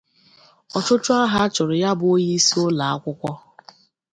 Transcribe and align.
Ọchụchụ 0.77 1.11
ahụ 1.23 1.37
a 1.45 1.51
chụrụ 1.53 1.75
ya 1.83 1.91
bụ 1.99 2.05
onyeisi 2.13 2.55
ụlọakwụkwọ 2.67 3.31